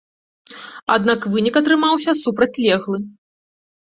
Аднак 0.95 1.27
вынік 1.35 1.55
атрымаўся 1.63 2.11
супрацьлеглы. 2.23 2.97